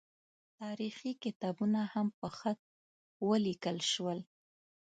[0.59, 2.59] تاریخي کتابونه هم په خط
[3.29, 4.19] ولیکل شول.